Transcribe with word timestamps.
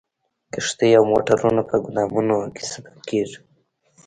کښتۍ 0.53 0.91
او 0.97 1.03
موټرونه 1.11 1.61
په 1.69 1.75
ګودامونو 1.83 2.35
کې 2.55 2.63
ساتل 2.71 2.97
کیږي 3.09 3.37